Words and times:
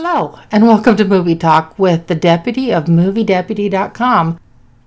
Hello, 0.00 0.38
and 0.52 0.64
welcome 0.64 0.96
to 0.96 1.04
Movie 1.04 1.34
Talk 1.34 1.76
with 1.76 2.06
the 2.06 2.14
deputy 2.14 2.72
of 2.72 2.84
MovieDeputy.com. 2.84 4.38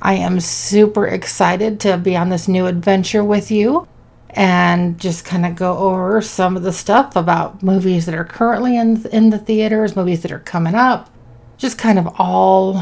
I 0.02 0.14
am 0.14 0.40
super 0.40 1.06
excited 1.06 1.82
to 1.82 1.98
be 1.98 2.16
on 2.16 2.30
this 2.30 2.48
new 2.48 2.66
adventure 2.66 3.22
with 3.22 3.52
you 3.52 3.90
and 4.30 4.98
just 4.98 5.26
kind 5.26 5.46
of 5.46 5.58
go 5.58 5.78
over 5.80 6.22
some 6.22 6.56
of 6.56 6.64
the 6.64 6.72
stuff 6.72 7.18
about 7.18 7.62
movies 7.62 8.06
that 8.06 8.16
are 8.16 8.24
currently 8.24 8.78
in, 8.78 9.06
in 9.08 9.32
the 9.32 9.38
theaters, 9.38 9.98
movies 9.98 10.22
that 10.22 10.32
are 10.32 10.40
coming 10.40 10.76
up, 10.76 11.10
just 11.58 11.78
kind 11.78 12.00
of 12.00 12.08
all 12.18 12.82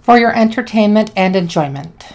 for 0.00 0.18
your 0.18 0.36
entertainment 0.36 1.12
and 1.14 1.36
enjoyment. 1.36 2.06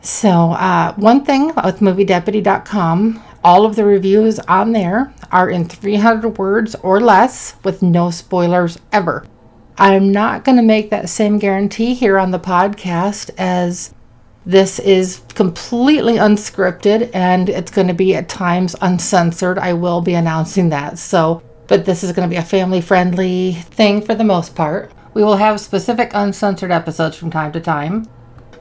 So, 0.00 0.52
uh, 0.52 0.94
one 0.94 1.26
thing 1.26 1.48
with 1.48 1.80
MovieDeputy.com, 1.80 3.22
all 3.44 3.66
of 3.66 3.76
the 3.76 3.84
reviews 3.84 4.38
on 4.38 4.72
there 4.72 5.12
are 5.32 5.50
in 5.50 5.66
300 5.66 6.38
words 6.38 6.76
or 6.76 7.00
less 7.00 7.56
with 7.64 7.82
no 7.82 8.10
spoilers 8.10 8.78
ever. 8.92 9.24
I'm 9.78 10.12
not 10.12 10.44
going 10.44 10.56
to 10.56 10.62
make 10.62 10.90
that 10.90 11.08
same 11.08 11.38
guarantee 11.38 11.94
here 11.94 12.18
on 12.18 12.30
the 12.30 12.38
podcast 12.38 13.30
as 13.38 13.94
this 14.44 14.78
is 14.78 15.22
completely 15.34 16.14
unscripted 16.14 17.10
and 17.14 17.48
it's 17.48 17.70
going 17.70 17.88
to 17.88 17.94
be 17.94 18.14
at 18.14 18.28
times 18.28 18.76
uncensored. 18.80 19.58
I 19.58 19.72
will 19.72 20.00
be 20.00 20.14
announcing 20.14 20.68
that. 20.68 20.98
So, 20.98 21.42
but 21.68 21.86
this 21.86 22.04
is 22.04 22.12
going 22.12 22.28
to 22.28 22.32
be 22.32 22.38
a 22.38 22.44
family 22.44 22.80
friendly 22.80 23.52
thing 23.52 24.02
for 24.02 24.14
the 24.14 24.24
most 24.24 24.54
part. 24.54 24.92
We 25.14 25.22
will 25.22 25.36
have 25.36 25.60
specific 25.60 26.10
uncensored 26.12 26.70
episodes 26.70 27.16
from 27.16 27.30
time 27.30 27.52
to 27.52 27.60
time. 27.60 28.06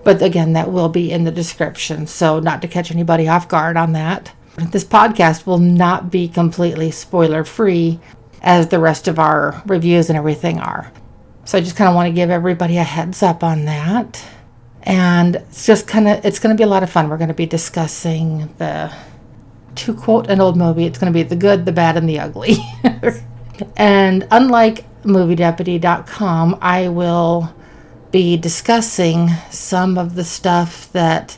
But 0.04 0.22
again, 0.22 0.54
that 0.54 0.72
will 0.72 0.90
be 0.90 1.12
in 1.12 1.24
the 1.24 1.32
description. 1.32 2.08
So, 2.08 2.40
not 2.40 2.62
to 2.62 2.68
catch 2.68 2.92
anybody 2.92 3.28
off 3.28 3.48
guard 3.48 3.78
on 3.78 3.94
that. 3.94 4.34
This 4.58 4.84
podcast 4.84 5.46
will 5.46 5.60
not 5.60 6.12
be 6.12 6.28
completely 6.28 6.91
spoiler 6.91 7.44
free 7.44 7.99
as 8.41 8.68
the 8.68 8.80
rest 8.80 9.07
of 9.07 9.20
our 9.20 9.62
reviews 9.66 10.10
and 10.10 10.18
everything 10.18 10.60
are. 10.60 10.91
So 11.46 11.57
I 11.57 11.62
just 11.62 11.76
kind 11.76 11.88
of 11.88 11.96
want 11.96 12.07
to 12.07 12.13
give 12.13 12.30
everybody 12.30 12.77
a 12.77 12.84
heads 12.84 13.24
up 13.24 13.44
on 13.44 13.66
that. 13.66 14.24
And 14.84 15.35
it's 15.35 15.66
just 15.66 15.88
kind 15.88 16.07
of 16.07 16.26
it's 16.26 16.40
going 16.40 16.55
to 16.55 16.60
be 16.60 16.63
a 16.63 16.68
lot 16.68 16.84
of 16.84 16.90
fun. 16.90 17.10
We're 17.10 17.18
going 17.18 17.27
to 17.27 17.34
be 17.34 17.46
discussing 17.46 18.54
the 18.57 18.91
to 19.76 19.94
quote 19.94 20.29
an 20.29 20.41
old 20.41 20.57
movie, 20.57 20.85
it's 20.85 20.98
going 20.99 21.12
to 21.12 21.18
be 21.18 21.24
the 21.24 21.35
good, 21.35 21.66
the 21.66 21.72
bad 21.72 21.98
and 21.98 22.07
the 22.07 22.20
ugly. 22.20 22.57
and 23.77 24.27
unlike 24.32 24.85
moviedeputy.com, 25.04 26.57
I 26.62 26.90
will 26.90 27.54
be 28.12 28.38
discussing 28.38 29.29
some 29.49 29.98
of 29.98 30.16
the 30.16 30.24
stuff 30.24 30.91
that 30.91 31.38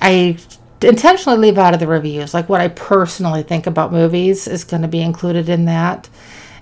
I 0.00 0.38
intentionally 0.84 1.38
leave 1.38 1.58
out 1.58 1.74
of 1.74 1.80
the 1.80 1.86
reviews. 1.86 2.34
Like 2.34 2.48
what 2.48 2.60
I 2.60 2.68
personally 2.68 3.42
think 3.42 3.66
about 3.66 3.92
movies 3.92 4.46
is 4.46 4.64
going 4.64 4.82
to 4.82 4.88
be 4.88 5.00
included 5.00 5.48
in 5.48 5.64
that. 5.64 6.08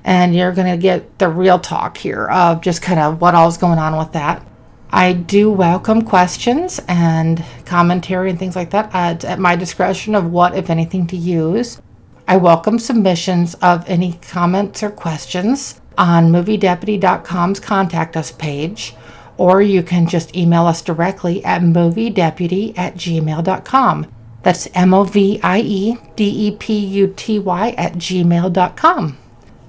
And 0.05 0.35
you're 0.35 0.53
going 0.53 0.71
to 0.71 0.77
get 0.77 1.19
the 1.19 1.29
real 1.29 1.59
talk 1.59 1.97
here 1.97 2.29
of 2.29 2.61
just 2.61 2.83
kind 2.83 2.99
of 2.99 3.21
what 3.21 3.35
all's 3.35 3.59
going 3.59 3.79
on 3.79 3.97
with 3.97 4.13
that. 4.13 4.47
I 4.91 5.13
do 5.13 5.51
welcome 5.51 6.03
questions 6.03 6.81
and 6.89 7.43
commentary 7.65 8.29
and 8.31 8.39
things 8.39 8.57
like 8.57 8.71
that 8.71 8.95
at, 8.95 9.25
at 9.25 9.39
my 9.39 9.57
discretion 9.57 10.15
of 10.15 10.31
what, 10.31 10.55
if 10.55 10.69
anything, 10.69 11.07
to 11.09 11.17
use. 11.17 11.81
I 12.29 12.37
welcome 12.37 12.79
submissions 12.79 13.55
of 13.55 13.89
any 13.89 14.15
comments 14.15 14.83
or 14.83 14.91
questions 14.91 15.81
on 15.97 16.31
moviedeputy.com's 16.31 17.61
contact 17.61 18.17
us 18.17 18.33
page 18.33 18.95
or 19.37 19.63
you 19.63 19.83
can 19.83 20.07
just 20.07 20.37
email 20.37 20.67
us 20.67 20.83
directly 20.83 21.45
at 21.45 21.63
moviedeputy 21.63 22.77
at 22.77 22.95
gmail.com. 22.95 24.07
That's 24.43 24.69
M 24.75 24.93
O 24.93 25.05
V 25.05 25.41
I 25.43 25.61
E 25.61 25.97
D 26.17 26.49
E 26.49 26.57
P 26.57 26.79
U 26.79 27.15
T 27.17 27.39
Y 27.39 27.71
at 27.71 27.95
gmail.com. 27.95 29.19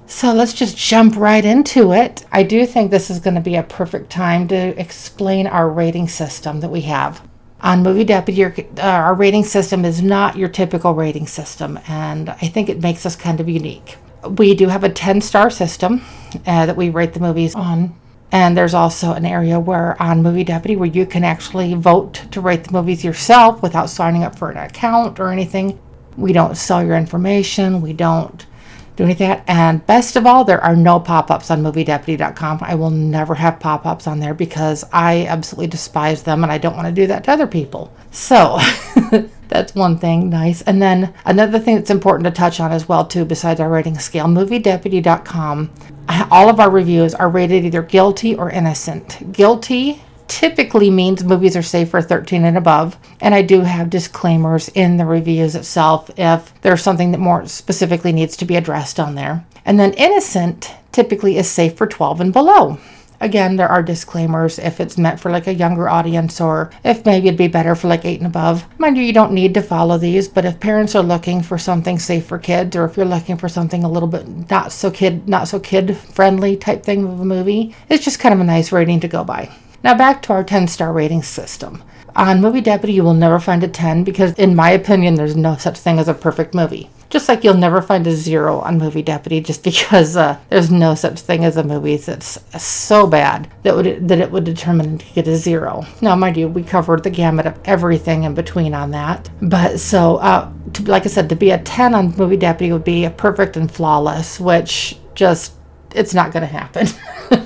So 0.06 0.32
let's 0.32 0.52
just 0.52 0.76
jump 0.76 1.16
right 1.16 1.44
into 1.44 1.92
it. 1.92 2.24
I 2.30 2.42
do 2.42 2.66
think 2.66 2.90
this 2.90 3.10
is 3.10 3.20
going 3.20 3.34
to 3.34 3.40
be 3.40 3.56
a 3.56 3.62
perfect 3.62 4.10
time 4.10 4.46
to 4.48 4.78
explain 4.78 5.46
our 5.46 5.68
rating 5.68 6.08
system 6.08 6.60
that 6.60 6.70
we 6.70 6.82
have. 6.82 7.26
On 7.60 7.82
Movie 7.82 8.04
Deputy, 8.04 8.44
uh, 8.44 8.82
our 8.82 9.14
rating 9.14 9.44
system 9.44 9.86
is 9.86 10.02
not 10.02 10.36
your 10.36 10.50
typical 10.50 10.92
rating 10.92 11.26
system, 11.26 11.78
and 11.88 12.28
I 12.28 12.48
think 12.48 12.68
it 12.68 12.82
makes 12.82 13.06
us 13.06 13.16
kind 13.16 13.40
of 13.40 13.48
unique. 13.48 13.96
We 14.28 14.54
do 14.54 14.68
have 14.68 14.84
a 14.84 14.90
10 14.90 15.22
star 15.22 15.48
system 15.48 16.02
uh, 16.46 16.66
that 16.66 16.76
we 16.76 16.90
rate 16.90 17.14
the 17.14 17.20
movies 17.20 17.54
on 17.54 17.94
and 18.34 18.56
there's 18.56 18.74
also 18.74 19.12
an 19.12 19.24
area 19.24 19.60
where 19.60 19.96
on 20.02 20.20
Movie 20.20 20.42
Deputy 20.42 20.74
where 20.74 20.88
you 20.88 21.06
can 21.06 21.22
actually 21.22 21.74
vote 21.74 22.14
to 22.32 22.40
rate 22.40 22.64
the 22.64 22.72
movies 22.72 23.04
yourself 23.04 23.62
without 23.62 23.88
signing 23.88 24.24
up 24.24 24.36
for 24.36 24.50
an 24.50 24.56
account 24.56 25.20
or 25.20 25.30
anything. 25.30 25.78
We 26.16 26.32
don't 26.32 26.56
sell 26.56 26.84
your 26.84 26.96
information. 26.96 27.80
We 27.80 27.92
don't 27.92 28.44
do 28.96 29.04
anything. 29.04 29.30
And 29.46 29.84
best 29.86 30.16
of 30.16 30.26
all, 30.26 30.44
there 30.44 30.62
are 30.62 30.76
no 30.76 31.00
pop-ups 31.00 31.50
on 31.50 31.62
moviedeputy.com. 31.62 32.58
I 32.62 32.74
will 32.74 32.90
never 32.90 33.34
have 33.34 33.60
pop-ups 33.60 34.06
on 34.06 34.20
there 34.20 34.34
because 34.34 34.84
I 34.92 35.26
absolutely 35.26 35.66
despise 35.68 36.22
them 36.22 36.42
and 36.42 36.52
I 36.52 36.58
don't 36.58 36.76
want 36.76 36.86
to 36.86 36.92
do 36.92 37.06
that 37.08 37.24
to 37.24 37.32
other 37.32 37.46
people. 37.46 37.92
So 38.10 38.58
that's 39.48 39.74
one 39.74 39.98
thing 39.98 40.30
nice. 40.30 40.62
And 40.62 40.80
then 40.80 41.12
another 41.24 41.58
thing 41.58 41.76
that's 41.76 41.90
important 41.90 42.24
to 42.26 42.30
touch 42.30 42.60
on 42.60 42.70
as 42.70 42.88
well 42.88 43.04
too, 43.04 43.24
besides 43.24 43.60
our 43.60 43.68
rating 43.68 43.98
scale, 43.98 44.26
moviedeputy.com 44.26 45.70
all 46.30 46.48
of 46.48 46.60
our 46.60 46.70
reviews 46.70 47.14
are 47.14 47.28
rated 47.28 47.64
either 47.64 47.82
guilty 47.82 48.34
or 48.34 48.50
innocent. 48.50 49.32
Guilty 49.32 50.02
typically 50.34 50.90
means 50.90 51.22
movies 51.22 51.56
are 51.56 51.62
safe 51.62 51.90
for 51.90 52.02
13 52.02 52.44
and 52.44 52.58
above, 52.58 52.96
and 53.20 53.36
I 53.36 53.42
do 53.42 53.60
have 53.60 53.88
disclaimers 53.88 54.68
in 54.70 54.96
the 54.96 55.04
reviews 55.04 55.54
itself 55.54 56.10
if 56.16 56.52
there's 56.62 56.82
something 56.82 57.12
that 57.12 57.20
more 57.20 57.46
specifically 57.46 58.10
needs 58.10 58.36
to 58.38 58.44
be 58.44 58.56
addressed 58.56 58.98
on 58.98 59.14
there. 59.14 59.46
And 59.64 59.78
then 59.78 59.92
innocent 59.92 60.74
typically 60.90 61.38
is 61.38 61.48
safe 61.48 61.76
for 61.76 61.86
12 61.86 62.20
and 62.20 62.32
below. 62.32 62.80
Again, 63.20 63.54
there 63.54 63.68
are 63.68 63.80
disclaimers 63.80 64.58
if 64.58 64.80
it's 64.80 64.98
meant 64.98 65.20
for 65.20 65.30
like 65.30 65.46
a 65.46 65.54
younger 65.54 65.88
audience 65.88 66.40
or 66.40 66.72
if 66.82 67.06
maybe 67.06 67.28
it'd 67.28 67.38
be 67.38 67.46
better 67.46 67.76
for 67.76 67.86
like 67.86 68.04
eight 68.04 68.18
and 68.18 68.26
above. 68.26 68.64
Mind 68.76 68.96
you, 68.96 69.04
you 69.04 69.12
don't 69.12 69.32
need 69.32 69.54
to 69.54 69.62
follow 69.62 69.98
these, 69.98 70.26
but 70.26 70.44
if 70.44 70.58
parents 70.58 70.96
are 70.96 71.02
looking 71.02 71.42
for 71.42 71.58
something 71.58 71.96
safe 71.96 72.26
for 72.26 72.40
kids 72.40 72.74
or 72.74 72.84
if 72.84 72.96
you're 72.96 73.06
looking 73.06 73.36
for 73.36 73.48
something 73.48 73.84
a 73.84 73.88
little 73.88 74.08
bit 74.08 74.50
not 74.50 74.72
so 74.72 74.90
kid 74.90 75.28
not 75.28 75.46
so 75.46 75.60
kid 75.60 75.96
friendly 75.96 76.56
type 76.56 76.82
thing 76.82 77.04
of 77.04 77.20
a 77.20 77.24
movie, 77.24 77.72
it's 77.88 78.04
just 78.04 78.18
kind 78.18 78.34
of 78.34 78.40
a 78.40 78.44
nice 78.44 78.72
rating 78.72 78.98
to 78.98 79.06
go 79.06 79.22
by. 79.22 79.48
Now 79.84 79.94
back 79.94 80.22
to 80.22 80.32
our 80.32 80.42
10 80.42 80.66
star 80.68 80.94
rating 80.94 81.22
system. 81.22 81.82
On 82.16 82.40
Movie 82.40 82.62
Deputy, 82.62 82.94
you 82.94 83.02
will 83.02 83.12
never 83.12 83.38
find 83.38 83.62
a 83.62 83.68
10 83.68 84.02
because, 84.02 84.32
in 84.34 84.56
my 84.56 84.70
opinion, 84.70 85.14
there's 85.14 85.36
no 85.36 85.56
such 85.56 85.78
thing 85.78 85.98
as 85.98 86.08
a 86.08 86.14
perfect 86.14 86.54
movie. 86.54 86.88
Just 87.10 87.28
like 87.28 87.44
you'll 87.44 87.54
never 87.54 87.82
find 87.82 88.06
a 88.06 88.12
zero 88.12 88.60
on 88.60 88.78
Movie 88.78 89.02
Deputy, 89.02 89.42
just 89.42 89.62
because 89.70 90.16
uh, 90.16 90.38
there's 90.48 90.70
no 90.70 90.94
such 90.94 91.20
thing 91.20 91.44
as 91.44 91.58
a 91.58 91.62
movie 91.62 91.98
that's 91.98 92.38
so 92.62 93.06
bad 93.06 93.50
that 93.62 93.76
would 93.76 94.08
that 94.08 94.20
it 94.20 94.30
would 94.30 94.44
determine 94.44 94.96
to 94.96 95.06
get 95.12 95.28
a 95.28 95.36
zero. 95.36 95.84
Now, 96.00 96.16
mind 96.16 96.38
you, 96.38 96.48
we 96.48 96.62
covered 96.62 97.02
the 97.02 97.10
gamut 97.10 97.44
of 97.44 97.58
everything 97.66 98.22
in 98.22 98.34
between 98.34 98.72
on 98.72 98.90
that. 98.92 99.28
But 99.42 99.80
so, 99.80 100.16
uh, 100.16 100.50
to, 100.72 100.82
like 100.84 101.04
I 101.04 101.10
said, 101.10 101.28
to 101.28 101.36
be 101.36 101.50
a 101.50 101.58
10 101.58 101.94
on 101.94 102.16
Movie 102.16 102.38
Deputy 102.38 102.72
would 102.72 102.84
be 102.84 103.04
a 103.04 103.10
perfect 103.10 103.58
and 103.58 103.70
flawless, 103.70 104.40
which 104.40 104.96
just 105.14 105.52
it's 105.94 106.14
not 106.14 106.32
going 106.32 106.40
to 106.40 106.46
happen. 106.46 106.86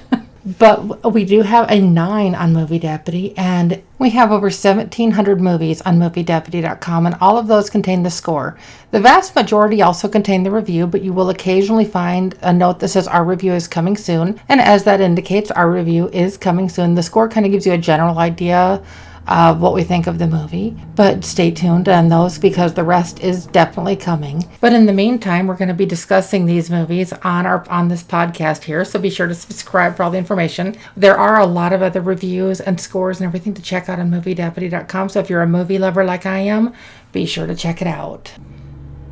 But 0.56 1.12
we 1.12 1.26
do 1.26 1.42
have 1.42 1.70
a 1.70 1.78
nine 1.78 2.34
on 2.34 2.54
Movie 2.54 2.78
Deputy, 2.78 3.36
and 3.36 3.82
we 3.98 4.09
have 4.10 4.32
over 4.32 4.47
1,700 4.47 5.42
movies 5.42 5.82
on 5.82 5.98
MovieDeputy.com, 5.98 7.04
and 7.04 7.16
all 7.20 7.36
of 7.36 7.48
those 7.48 7.69
contain 7.69 8.03
the 8.03 8.09
score. 8.09 8.56
The 8.91 9.00
vast 9.00 9.37
majority 9.37 9.82
also 9.82 10.08
contain 10.08 10.44
the 10.44 10.50
review, 10.50 10.87
but 10.87 11.03
you 11.03 11.12
will 11.12 11.28
occasionally 11.28 11.84
find 11.84 12.34
a 12.41 12.50
note 12.50 12.78
that 12.81 12.88
says 12.88 13.06
our 13.06 13.25
review 13.25 13.53
is 13.53 13.69
coming 13.69 13.94
soon, 13.94 14.41
and 14.48 14.58
as 14.58 14.84
that 14.84 15.03
indicates, 15.03 15.50
our 15.50 15.70
review 15.70 16.08
is 16.14 16.38
coming 16.38 16.70
soon. 16.70 16.94
The 16.94 17.03
score 17.03 17.28
kind 17.28 17.44
of 17.44 17.53
gives 17.53 17.66
you 17.66 17.75
a 17.75 17.78
general 17.78 18.19
idea 18.19 18.82
uh, 19.28 19.55
what 19.55 19.75
we 19.75 19.84
think 19.84 20.06
of 20.06 20.19
the 20.19 20.27
movie. 20.27 20.77
But 20.97 21.25
stay 21.25 21.50
tuned 21.50 21.89
on 21.89 22.09
those 22.09 22.39
because 22.39 22.75
the 22.75 22.83
rest 22.83 23.21
is 23.21 23.47
definitely 23.47 23.94
coming. 23.94 24.49
But 24.61 24.73
in 24.73 24.87
the 24.87 24.93
meantime, 24.93 25.47
we're 25.47 25.56
going 25.56 25.69
to 25.69 25.75
be 25.75 25.87
discussing 25.87 26.47
these 26.47 26.70
movies 26.70 27.12
on 27.12 27.47
our 27.47 27.69
on 27.69 27.88
this 27.88 28.02
podcast 28.02 28.64
here. 28.64 28.85
So 28.85 28.99
be 28.99 29.11
sure 29.11 29.26
to 29.26 29.35
subscribe 29.35 29.97
for 29.97 30.02
all 30.02 30.11
the 30.11 30.19
information. 30.19 30.76
There 30.97 31.17
are 31.17 31.38
a 31.38 31.47
lot 31.47 31.73
of 31.73 31.82
other 31.82 32.00
reviews 32.00 32.61
and 32.61 32.81
scores 32.81 33.20
and 33.20 33.26
everything 33.26 33.55
to 33.55 33.62
check 33.62 33.88
out 33.88 34.00
on 34.00 34.11
MovieDeputy.com. 34.11 35.11
So 35.11 35.20
if 35.20 35.29
you're 35.31 35.43
a 35.43 35.47
movie 35.47 35.79
lover 35.79 36.05
like 36.05 36.25
I 36.25 36.38
am, 36.38 36.73
be 37.12 37.26
sure 37.26 37.47
to 37.47 37.55
check 37.55 37.82
it 37.82 37.88
out. 37.88 38.32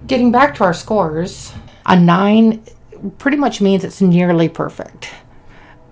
Getting 0.06 0.32
back 0.32 0.54
to 0.56 0.64
our 0.64 0.74
scores, 0.74 1.52
a 1.84 1.98
nine 1.98 2.64
pretty 3.18 3.36
much 3.36 3.60
means 3.60 3.84
it's 3.84 4.00
nearly 4.00 4.48
perfect 4.48 5.10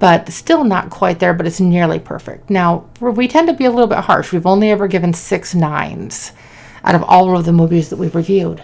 but 0.04 0.28
still 0.28 0.64
not 0.64 0.90
quite 0.90 1.18
there, 1.18 1.32
but 1.32 1.46
it's 1.46 1.60
nearly 1.60 1.98
perfect. 1.98 2.50
Now, 2.50 2.84
we 3.00 3.26
tend 3.26 3.48
to 3.48 3.54
be 3.54 3.64
a 3.64 3.70
little 3.70 3.86
bit 3.86 4.00
harsh. 4.00 4.32
We've 4.32 4.44
only 4.44 4.70
ever 4.70 4.86
given 4.86 5.14
six 5.14 5.54
nines 5.54 6.32
out 6.84 6.94
of 6.94 7.02
all 7.04 7.34
of 7.34 7.46
the 7.46 7.54
movies 7.54 7.88
that 7.88 7.96
we've 7.96 8.14
reviewed. 8.14 8.62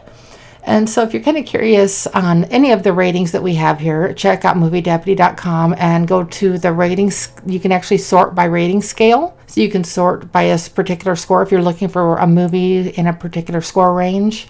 And 0.64 0.86
so, 0.86 1.00
if 1.00 1.14
you're 1.14 1.22
kind 1.22 1.38
of 1.38 1.46
curious 1.46 2.06
on 2.08 2.44
any 2.44 2.72
of 2.72 2.82
the 2.82 2.92
ratings 2.92 3.32
that 3.32 3.42
we 3.42 3.54
have 3.54 3.80
here, 3.80 4.12
check 4.12 4.44
out 4.44 4.56
moviedeputy.com 4.56 5.76
and 5.78 6.06
go 6.06 6.24
to 6.24 6.58
the 6.58 6.74
ratings. 6.74 7.32
You 7.46 7.58
can 7.58 7.72
actually 7.72 7.96
sort 7.96 8.34
by 8.34 8.44
rating 8.44 8.82
scale. 8.82 9.34
So, 9.46 9.62
you 9.62 9.70
can 9.70 9.82
sort 9.82 10.30
by 10.30 10.42
a 10.42 10.58
particular 10.58 11.16
score 11.16 11.40
if 11.40 11.50
you're 11.50 11.62
looking 11.62 11.88
for 11.88 12.18
a 12.18 12.26
movie 12.26 12.90
in 12.90 13.06
a 13.06 13.14
particular 13.14 13.62
score 13.62 13.94
range. 13.94 14.46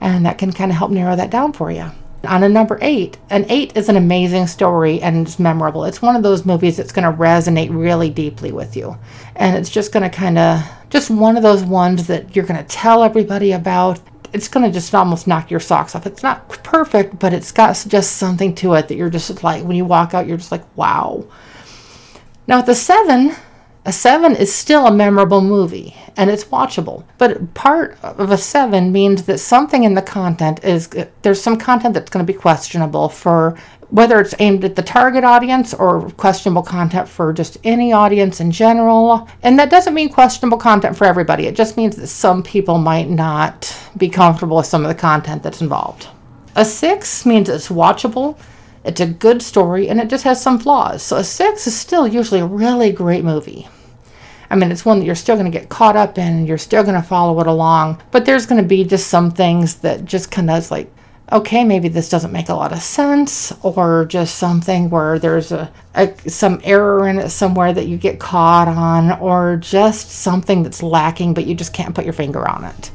And 0.00 0.24
that 0.24 0.38
can 0.38 0.52
kind 0.52 0.70
of 0.70 0.78
help 0.78 0.92
narrow 0.92 1.16
that 1.16 1.30
down 1.30 1.52
for 1.52 1.72
you. 1.72 1.90
On 2.24 2.42
a 2.42 2.48
number 2.48 2.78
eight, 2.82 3.16
an 3.30 3.46
eight 3.48 3.76
is 3.76 3.88
an 3.88 3.96
amazing 3.96 4.48
story 4.48 5.00
and 5.00 5.26
it's 5.26 5.38
memorable. 5.38 5.84
It's 5.84 6.02
one 6.02 6.16
of 6.16 6.24
those 6.24 6.44
movies 6.44 6.76
that's 6.76 6.90
going 6.90 7.04
to 7.04 7.16
resonate 7.16 7.70
really 7.70 8.10
deeply 8.10 8.50
with 8.50 8.76
you. 8.76 8.98
And 9.36 9.56
it's 9.56 9.70
just 9.70 9.92
going 9.92 10.02
to 10.02 10.16
kind 10.16 10.36
of, 10.36 10.60
just 10.90 11.10
one 11.10 11.36
of 11.36 11.44
those 11.44 11.62
ones 11.62 12.08
that 12.08 12.34
you're 12.34 12.44
going 12.44 12.58
to 12.60 12.68
tell 12.68 13.04
everybody 13.04 13.52
about. 13.52 14.00
It's 14.32 14.48
going 14.48 14.66
to 14.66 14.72
just 14.72 14.94
almost 14.94 15.28
knock 15.28 15.50
your 15.50 15.60
socks 15.60 15.94
off. 15.94 16.06
It's 16.06 16.24
not 16.24 16.48
perfect, 16.48 17.20
but 17.20 17.32
it's 17.32 17.52
got 17.52 17.82
just 17.86 18.16
something 18.16 18.54
to 18.56 18.74
it 18.74 18.88
that 18.88 18.96
you're 18.96 19.10
just 19.10 19.44
like, 19.44 19.62
when 19.62 19.76
you 19.76 19.84
walk 19.84 20.12
out, 20.12 20.26
you're 20.26 20.38
just 20.38 20.52
like, 20.52 20.64
wow. 20.76 21.24
Now, 22.48 22.56
with 22.56 22.66
the 22.66 22.74
seven, 22.74 23.36
a 23.88 23.92
seven 23.92 24.36
is 24.36 24.54
still 24.54 24.86
a 24.86 24.92
memorable 24.92 25.40
movie 25.40 25.96
and 26.18 26.28
it's 26.28 26.44
watchable. 26.44 27.04
But 27.16 27.54
part 27.54 27.96
of 28.02 28.30
a 28.30 28.36
seven 28.36 28.92
means 28.92 29.22
that 29.22 29.38
something 29.38 29.82
in 29.82 29.94
the 29.94 30.02
content 30.02 30.62
is 30.62 30.90
there's 31.22 31.40
some 31.40 31.56
content 31.56 31.94
that's 31.94 32.10
going 32.10 32.24
to 32.24 32.30
be 32.30 32.38
questionable 32.38 33.08
for 33.08 33.58
whether 33.88 34.20
it's 34.20 34.34
aimed 34.40 34.62
at 34.62 34.76
the 34.76 34.82
target 34.82 35.24
audience 35.24 35.72
or 35.72 36.10
questionable 36.10 36.62
content 36.62 37.08
for 37.08 37.32
just 37.32 37.56
any 37.64 37.90
audience 37.90 38.40
in 38.40 38.50
general. 38.50 39.26
And 39.42 39.58
that 39.58 39.70
doesn't 39.70 39.94
mean 39.94 40.10
questionable 40.10 40.58
content 40.58 40.94
for 40.94 41.06
everybody, 41.06 41.46
it 41.46 41.56
just 41.56 41.78
means 41.78 41.96
that 41.96 42.08
some 42.08 42.42
people 42.42 42.76
might 42.76 43.08
not 43.08 43.74
be 43.96 44.10
comfortable 44.10 44.58
with 44.58 44.66
some 44.66 44.84
of 44.84 44.88
the 44.88 45.00
content 45.00 45.42
that's 45.42 45.62
involved. 45.62 46.08
A 46.56 46.64
six 46.66 47.24
means 47.24 47.48
it's 47.48 47.70
watchable 47.70 48.38
it's 48.84 49.00
a 49.00 49.06
good 49.06 49.42
story 49.42 49.88
and 49.88 50.00
it 50.00 50.08
just 50.08 50.24
has 50.24 50.40
some 50.40 50.58
flaws. 50.58 51.02
So 51.02 51.16
a 51.16 51.24
six 51.24 51.66
is 51.66 51.76
still 51.76 52.06
usually 52.08 52.40
a 52.40 52.46
really 52.46 52.90
great 52.90 53.22
movie. 53.22 53.68
I 54.50 54.56
mean, 54.56 54.72
it's 54.72 54.84
one 54.84 54.98
that 54.98 55.04
you're 55.04 55.14
still 55.14 55.36
going 55.36 55.50
to 55.50 55.58
get 55.58 55.68
caught 55.68 55.96
up 55.96 56.18
in 56.18 56.46
you're 56.46 56.58
still 56.58 56.82
going 56.82 56.94
to 56.94 57.02
follow 57.02 57.38
it 57.40 57.46
along. 57.46 58.02
But 58.10 58.24
there's 58.24 58.46
going 58.46 58.62
to 58.62 58.68
be 58.68 58.84
just 58.84 59.08
some 59.08 59.30
things 59.30 59.76
that 59.76 60.04
just 60.04 60.30
kind 60.30 60.50
of 60.50 60.70
like, 60.70 60.90
okay, 61.30 61.62
maybe 61.64 61.88
this 61.88 62.08
doesn't 62.08 62.32
make 62.32 62.48
a 62.48 62.54
lot 62.54 62.72
of 62.72 62.80
sense, 62.80 63.52
or 63.62 64.06
just 64.06 64.36
something 64.36 64.88
where 64.88 65.18
there's 65.18 65.52
a, 65.52 65.70
a 65.94 66.14
some 66.28 66.60
error 66.64 67.06
in 67.06 67.18
it 67.18 67.28
somewhere 67.28 67.72
that 67.72 67.86
you 67.86 67.98
get 67.98 68.18
caught 68.18 68.68
on, 68.68 69.18
or 69.20 69.58
just 69.58 70.10
something 70.10 70.62
that's 70.62 70.82
lacking, 70.82 71.34
but 71.34 71.46
you 71.46 71.54
just 71.54 71.74
can't 71.74 71.94
put 71.94 72.04
your 72.04 72.14
finger 72.14 72.48
on 72.48 72.64
it. 72.64 72.90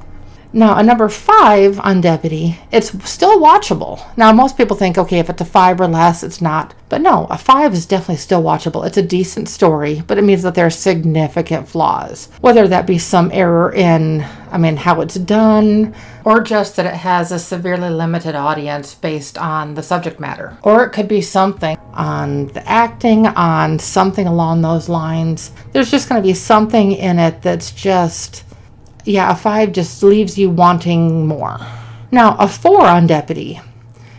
Now, 0.56 0.78
a 0.78 0.84
number 0.84 1.10
five 1.10 1.80
on 1.80 2.00
Deputy, 2.00 2.60
it's 2.72 2.92
still 3.10 3.40
watchable. 3.42 4.00
Now, 4.16 4.32
most 4.32 4.56
people 4.56 4.78
think, 4.78 5.00
okay, 5.00 5.18
if 5.18 5.28
it's 5.28 5.42
a 5.42 5.46
five 5.46 5.82
or 5.82 5.88
less, 5.88 6.22
it's 6.22 6.42
not. 6.42 6.76
But 6.90 7.02
no, 7.02 7.26
a 7.32 7.40
five 7.40 7.74
is 7.74 7.88
definitely 7.88 8.18
still 8.18 8.44
watchable. 8.44 8.86
It's 8.86 8.98
a 8.98 9.02
decent 9.02 9.50
story, 9.50 10.04
but 10.06 10.20
it 10.20 10.24
means 10.24 10.44
that 10.44 10.54
there 10.54 10.68
are 10.68 10.70
significant 10.70 11.68
flaws. 11.68 12.30
Whether 12.42 12.68
that 12.68 12.86
be 12.86 13.00
some 13.00 13.32
error 13.34 13.74
in, 13.74 14.24
I 14.52 14.60
mean, 14.60 14.78
how 14.78 15.02
it's 15.02 15.16
done, 15.16 15.96
or 16.24 16.40
just 16.40 16.76
that 16.76 16.86
it 16.86 16.94
has 16.94 17.32
a 17.32 17.40
severely 17.40 17.90
limited 17.90 18.36
audience 18.36 18.94
based 18.94 19.40
on 19.40 19.74
the 19.74 19.82
subject 19.82 20.20
matter. 20.20 20.56
Or 20.62 20.84
it 20.84 20.92
could 20.92 21.08
be 21.08 21.22
something 21.22 21.76
on 21.94 22.48
the 22.50 22.68
acting, 22.70 23.26
on 23.26 23.80
something 23.80 24.28
along 24.28 24.62
those 24.62 24.88
lines. 24.88 25.52
There's 25.72 25.90
just 25.90 26.10
going 26.10 26.22
to 26.22 26.28
be 26.28 26.36
something 26.36 26.92
in 26.92 27.18
it 27.18 27.42
that's 27.42 27.72
just 27.72 28.44
yeah, 29.06 29.32
a 29.32 29.36
five 29.36 29.72
just 29.72 30.02
leaves 30.04 30.38
you 30.38 30.50
wanting 30.50 31.28
more. 31.28 31.60
Now, 32.12 32.36
a 32.38 32.48
four 32.48 32.86
on 32.86 33.08
Deputy. 33.08 33.60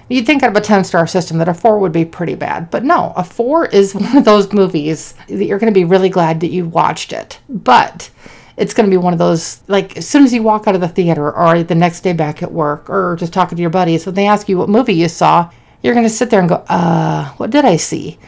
You'd 0.09 0.27
think 0.27 0.43
out 0.43 0.51
of 0.51 0.57
a 0.57 0.61
10 0.61 0.85
star 0.85 1.07
system 1.07 1.39
that 1.39 1.49
a 1.49 1.55
four 1.55 1.79
would 1.79 1.93
be 1.93 2.05
pretty 2.05 2.35
bad, 2.35 2.71
but 2.71 2.85
no, 2.85 3.13
a 3.17 3.25
four 3.25 3.67
is 3.67 3.95
one 3.95 4.17
of 4.17 4.25
those 4.25 4.53
movies 4.53 5.15
that 5.29 5.45
you're 5.45 5.59
going 5.59 5.73
to 5.73 5.79
be 5.79 5.85
really 5.85 6.09
glad 6.09 6.41
that 6.41 6.51
you 6.51 6.67
watched 6.67 7.13
it. 7.13 7.41
But 7.49 8.11
it's 8.57 8.75
going 8.75 8.89
to 8.89 8.95
be 8.95 9.01
one 9.01 9.13
of 9.13 9.19
those, 9.19 9.63
like, 9.67 9.97
as 9.97 10.07
soon 10.07 10.25
as 10.25 10.33
you 10.33 10.43
walk 10.43 10.67
out 10.67 10.75
of 10.75 10.81
the 10.81 10.89
theater 10.89 11.35
or 11.35 11.63
the 11.63 11.75
next 11.75 12.03
day 12.03 12.13
back 12.13 12.43
at 12.43 12.53
work 12.53 12.89
or 12.89 13.17
just 13.17 13.33
talking 13.33 13.57
to 13.57 13.63
your 13.63 13.71
buddies, 13.71 14.07
when 14.07 14.15
they 14.15 14.27
ask 14.27 14.49
you 14.49 14.59
what 14.59 14.69
movie 14.69 14.95
you 14.95 15.09
saw, 15.09 15.51
you're 15.83 15.95
going 15.95 16.07
to 16.07 16.11
sit 16.11 16.31
there 16.31 16.41
and 16.41 16.49
go, 16.49 16.65
uh, 16.69 17.29
what 17.33 17.51
did 17.51 17.65
I 17.65 17.77
see? 17.77 18.19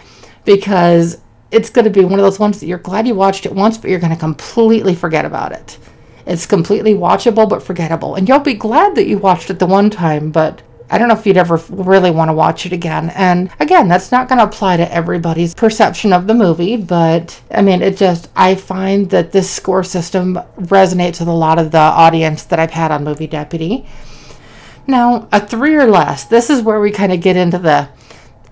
Because 0.45 1.19
it's 1.51 1.71
going 1.71 1.85
to 1.85 1.91
be 1.91 2.05
one 2.05 2.19
of 2.19 2.25
those 2.25 2.39
ones 2.39 2.61
that 2.61 2.67
you're 2.67 2.79
glad 2.79 3.07
you 3.07 3.15
watched 3.15 3.47
it 3.47 3.53
once, 3.53 3.79
but 3.79 3.91
you're 3.91 4.01
going 4.01 4.13
to 4.13 4.19
completely 4.19 4.95
forget 4.95 5.25
about 5.25 5.53
it. 5.53 5.79
It's 6.27 6.45
completely 6.45 6.95
watchable 6.95 7.49
but 7.49 7.63
forgettable. 7.63 8.17
And 8.17 8.29
you'll 8.29 8.41
be 8.41 8.55
glad 8.55 8.97
that 8.97 9.07
you 9.07 9.19
watched 9.19 9.49
it 9.49 9.59
the 9.59 9.67
one 9.67 9.91
time, 9.91 10.31
but 10.31 10.63
I 10.91 10.99
don't 10.99 11.09
know 11.09 11.15
if 11.15 11.27
you'd 11.27 11.37
ever 11.37 11.57
really 11.69 12.11
want 12.11 12.29
to 12.29 12.33
watch 12.33 12.67
it 12.67 12.73
again. 12.73 13.11
And 13.11 13.51
again, 13.59 13.89
that's 13.89 14.13
not 14.13 14.29
going 14.29 14.39
to 14.39 14.45
apply 14.45 14.77
to 14.77 14.93
everybody's 14.93 15.55
perception 15.55 16.13
of 16.13 16.27
the 16.27 16.35
movie, 16.35 16.77
but 16.77 17.41
I 17.51 17.63
mean, 17.63 17.83
it 17.83 17.97
just, 17.97 18.29
I 18.37 18.55
find 18.55 19.11
that 19.11 19.33
this 19.33 19.51
score 19.51 19.83
system 19.83 20.39
resonates 20.59 21.19
with 21.19 21.29
a 21.29 21.33
lot 21.33 21.59
of 21.59 21.73
the 21.73 21.79
audience 21.79 22.45
that 22.45 22.59
I've 22.59 22.71
had 22.71 22.93
on 22.93 23.05
Movie 23.05 23.27
Deputy. 23.27 23.87
Now, 24.87 25.29
a 25.33 25.45
three 25.45 25.75
or 25.75 25.87
less, 25.87 26.25
this 26.25 26.51
is 26.51 26.63
where 26.63 26.81
we 26.81 26.93
kind 26.93 27.13
of 27.13 27.21
get 27.21 27.37
into 27.37 27.59
the 27.59 27.89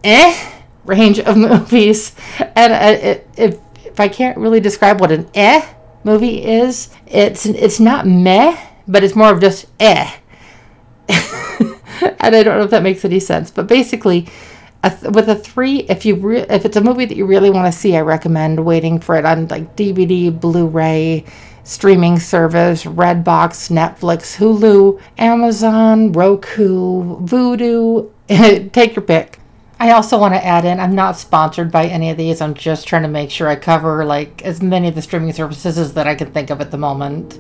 eh 0.02 0.52
range 0.84 1.20
of 1.20 1.36
movies. 1.36 2.14
And 2.40 2.72
uh, 2.72 3.18
if, 3.36 3.58
if 3.88 4.00
I 4.00 4.08
can't 4.08 4.38
really 4.38 4.60
describe 4.60 5.00
what 5.00 5.12
an 5.12 5.28
eh 5.34 5.64
movie 6.04 6.44
is. 6.44 6.90
It's 7.06 7.46
it's 7.46 7.80
not 7.80 8.06
meh, 8.06 8.56
but 8.86 9.04
it's 9.04 9.16
more 9.16 9.30
of 9.32 9.40
just 9.40 9.66
eh. 9.80 10.10
and 11.08 12.34
I 12.36 12.42
don't 12.42 12.58
know 12.58 12.64
if 12.64 12.70
that 12.70 12.82
makes 12.82 13.04
any 13.04 13.20
sense, 13.20 13.50
but 13.50 13.66
basically, 13.66 14.28
a 14.82 14.90
th- 14.90 15.12
with 15.12 15.28
a 15.28 15.34
three, 15.36 15.80
if 15.80 16.04
you 16.04 16.16
re- 16.16 16.46
if 16.48 16.64
it's 16.64 16.76
a 16.76 16.80
movie 16.80 17.04
that 17.04 17.16
you 17.16 17.26
really 17.26 17.50
want 17.50 17.72
to 17.72 17.78
see, 17.78 17.96
I 17.96 18.00
recommend 18.00 18.64
waiting 18.64 19.00
for 19.00 19.16
it 19.16 19.24
on 19.24 19.48
like 19.48 19.76
DVD, 19.76 20.38
Blu-ray, 20.38 21.24
streaming 21.64 22.18
service, 22.18 22.84
Redbox, 22.84 23.70
Netflix, 23.70 24.36
Hulu, 24.36 25.00
Amazon, 25.18 26.12
Roku, 26.12 27.20
Vudu. 27.24 28.10
Take 28.72 28.96
your 28.96 29.04
pick. 29.04 29.38
I 29.84 29.90
also 29.90 30.18
want 30.18 30.32
to 30.32 30.42
add 30.42 30.64
in 30.64 30.80
I'm 30.80 30.94
not 30.94 31.18
sponsored 31.18 31.70
by 31.70 31.84
any 31.84 32.08
of 32.08 32.16
these. 32.16 32.40
I'm 32.40 32.54
just 32.54 32.88
trying 32.88 33.02
to 33.02 33.08
make 33.08 33.30
sure 33.30 33.48
I 33.48 33.56
cover 33.56 34.02
like 34.06 34.40
as 34.40 34.62
many 34.62 34.88
of 34.88 34.94
the 34.94 35.02
streaming 35.02 35.34
services 35.34 35.76
as 35.76 35.92
that 35.92 36.06
I 36.06 36.14
can 36.14 36.32
think 36.32 36.48
of 36.48 36.62
at 36.62 36.70
the 36.70 36.78
moment. 36.78 37.38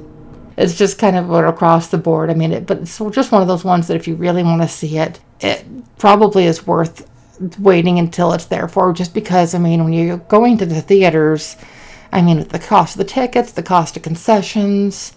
It's 0.58 0.76
just 0.76 0.98
kind 0.98 1.16
of 1.16 1.30
across 1.30 1.88
the 1.88 1.96
board. 1.96 2.28
I 2.28 2.34
mean, 2.34 2.52
it, 2.52 2.66
but 2.66 2.80
it's 2.80 2.98
just 3.12 3.32
one 3.32 3.40
of 3.40 3.48
those 3.48 3.64
ones 3.64 3.88
that 3.88 3.96
if 3.96 4.06
you 4.06 4.14
really 4.14 4.42
want 4.42 4.60
to 4.60 4.68
see 4.68 4.98
it, 4.98 5.20
it 5.40 5.64
probably 5.96 6.44
is 6.44 6.66
worth 6.66 7.08
waiting 7.58 7.98
until 7.98 8.34
it's 8.34 8.44
there 8.44 8.68
for. 8.68 8.92
Just 8.92 9.14
because 9.14 9.54
I 9.54 9.58
mean, 9.58 9.82
when 9.82 9.94
you're 9.94 10.18
going 10.18 10.58
to 10.58 10.66
the 10.66 10.82
theaters, 10.82 11.56
I 12.12 12.20
mean, 12.20 12.46
the 12.48 12.58
cost 12.58 12.96
of 12.96 12.98
the 12.98 13.10
tickets, 13.10 13.52
the 13.52 13.62
cost 13.62 13.96
of 13.96 14.02
concessions, 14.02 15.14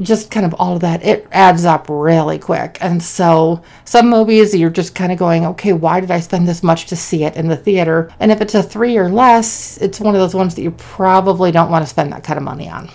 just 0.00 0.30
kind 0.30 0.46
of 0.46 0.54
all 0.54 0.74
of 0.74 0.80
that, 0.80 1.04
it 1.04 1.26
adds 1.32 1.64
up 1.64 1.86
really 1.88 2.38
quick. 2.38 2.78
And 2.80 3.02
so 3.02 3.62
some 3.84 4.08
movies 4.08 4.54
you're 4.54 4.70
just 4.70 4.94
kind 4.94 5.12
of 5.12 5.18
going, 5.18 5.44
okay, 5.46 5.72
why 5.72 6.00
did 6.00 6.10
I 6.10 6.20
spend 6.20 6.46
this 6.46 6.62
much 6.62 6.86
to 6.86 6.96
see 6.96 7.24
it 7.24 7.36
in 7.36 7.48
the 7.48 7.56
theater? 7.56 8.10
And 8.20 8.30
if 8.30 8.40
it's 8.40 8.54
a 8.54 8.62
three 8.62 8.96
or 8.96 9.08
less, 9.08 9.78
it's 9.78 10.00
one 10.00 10.14
of 10.14 10.20
those 10.20 10.34
ones 10.34 10.54
that 10.54 10.62
you 10.62 10.70
probably 10.72 11.50
don't 11.50 11.70
want 11.70 11.84
to 11.84 11.90
spend 11.90 12.12
that 12.12 12.24
kind 12.24 12.36
of 12.36 12.44
money 12.44 12.68
on. 12.68 12.90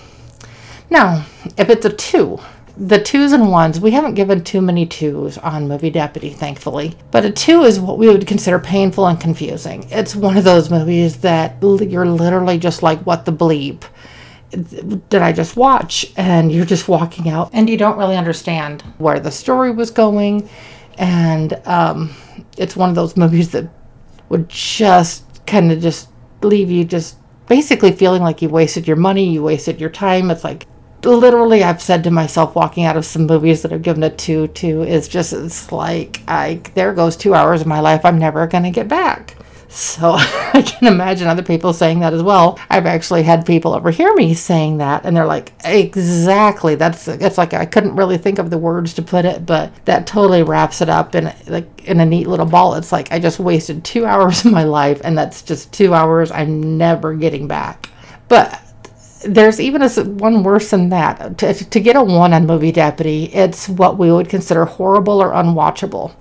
Now, 0.90 1.26
if 1.58 1.70
it's 1.70 1.86
a 1.86 1.92
two, 1.92 2.40
the 2.78 3.02
twos 3.02 3.34
and 3.34 3.52
ones, 3.52 3.80
we 3.80 3.92
haven't 3.92 4.16
given 4.16 4.44
too 4.44 4.62
many 4.62 4.86
twos 4.86 5.38
on 5.38 5.68
Movie 5.68 5.92
Deputy, 5.92 6.30
thankfully. 6.30 6.96
But 7.12 7.26
a 7.26 7.32
two 7.32 7.64
is 7.64 7.80
what 7.80 8.00
we 8.00 8.08
would 8.08 8.26
consider 8.26 8.58
painful 8.58 9.08
and 9.08 9.20
confusing. 9.20 9.88
It's 9.92 10.16
one 10.16 10.38
of 10.38 10.44
those 10.44 10.72
movies 10.72 11.18
that 11.18 11.58
you're 11.62 12.06
literally 12.06 12.58
just 12.58 12.82
like, 12.82 13.00
what 13.02 13.26
the 13.26 13.32
bleep? 13.32 13.84
Did 14.54 15.22
I 15.22 15.32
just 15.32 15.58
watch? 15.58 16.12
And 16.18 16.52
you're 16.52 16.66
just 16.66 16.88
walking 16.88 17.30
out 17.30 17.50
and 17.54 17.70
you 17.70 17.78
don't 17.78 17.98
really 17.98 18.18
understand 18.18 18.82
where 18.98 19.20
the 19.20 19.32
story 19.32 19.72
was 19.72 19.92
going. 19.92 20.50
And 20.98 21.54
um, 21.66 22.14
it's 22.58 22.76
one 22.76 22.90
of 22.90 22.96
those 22.96 23.18
movies 23.18 23.52
that 23.52 23.70
would 24.30 24.50
just 24.50 25.46
kind 25.46 25.72
of 25.72 25.82
just 25.82 26.10
leave 26.42 26.70
you 26.70 26.84
just 26.84 27.18
basically 27.48 27.92
feeling 27.92 28.22
like 28.22 28.42
you 28.42 28.50
wasted 28.50 28.88
your 28.88 28.98
money, 28.98 29.30
you 29.30 29.44
wasted 29.44 29.80
your 29.80 29.90
time. 29.90 30.32
It's 30.32 30.44
like 30.44 30.68
literally 31.04 31.64
I've 31.64 31.82
said 31.82 32.04
to 32.06 32.12
myself 32.12 32.56
walking 32.56 32.86
out 32.86 32.96
of 32.96 33.06
some 33.06 33.26
movies 33.26 33.62
that 33.62 33.74
I've 33.74 33.82
given 33.82 34.04
a 34.04 34.10
two 34.10 34.48
to 34.48 34.84
is 34.84 35.08
just 35.08 35.34
it's 35.34 35.72
like 35.72 36.22
I 36.28 36.62
there 36.76 36.94
goes 36.94 37.18
two 37.18 37.34
hours 37.34 37.62
of 37.62 37.68
my 37.68 37.82
life 37.82 38.06
I'm 38.06 38.18
never 38.18 38.48
gonna 38.48 38.72
get 38.72 38.88
back. 38.88 39.36
So 39.74 40.12
I 40.18 40.62
can 40.62 40.88
imagine 40.88 41.28
other 41.28 41.42
people 41.42 41.74
saying 41.74 42.02
that 42.02 42.14
as 42.14 42.22
well. 42.22 42.60
I've 42.70 42.86
actually 42.86 43.24
had 43.24 43.44
people 43.44 43.74
overhear 43.74 44.14
me 44.14 44.36
saying 44.36 44.78
that, 44.78 45.04
and 45.04 45.18
they're 45.18 45.26
like, 45.26 45.52
"Exactly." 45.66 46.76
That's 46.76 47.08
it's 47.08 47.40
like 47.40 47.56
I 47.56 47.66
couldn't 47.66 47.96
really 47.96 48.20
think 48.20 48.38
of 48.38 48.52
the 48.52 48.58
words 48.60 48.94
to 48.94 49.02
put 49.02 49.26
it, 49.26 49.48
but 49.48 49.74
that 49.86 50.06
totally 50.06 50.44
wraps 50.44 50.82
it 50.82 50.90
up 50.90 51.16
in 51.16 51.34
like 51.48 51.86
in 51.86 52.00
a 52.00 52.06
neat 52.06 52.28
little 52.28 52.46
ball. 52.46 52.76
It's 52.76 52.92
like 52.92 53.12
I 53.12 53.18
just 53.18 53.40
wasted 53.40 53.84
two 53.84 54.06
hours 54.14 54.46
of 54.46 54.52
my 54.52 54.64
life, 54.64 55.02
and 55.04 55.18
that's 55.18 55.42
just 55.42 55.74
two 55.74 55.94
hours 55.96 56.32
I'm 56.32 56.78
never 56.78 57.16
getting 57.16 57.48
back. 57.48 57.90
But 58.28 58.62
there's 59.26 59.60
even 59.60 59.82
a, 59.82 59.90
one 59.90 60.44
worse 60.44 60.70
than 60.70 60.90
that. 60.90 61.40
To, 61.40 61.54
to 61.54 61.80
get 61.80 61.96
a 61.96 62.04
one 62.04 62.34
on 62.34 62.46
Movie 62.46 62.72
Deputy, 62.72 63.26
it's 63.34 63.68
what 63.70 63.98
we 63.98 64.12
would 64.12 64.30
consider 64.30 64.66
horrible 64.66 65.20
or 65.22 65.32
unwatchable 65.32 66.14